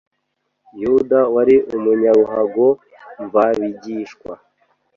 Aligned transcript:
Yuda, 0.81 1.19
wari 1.33 1.55
umunyaruhago 1.75 2.67
mv'abigishwa 3.23 4.33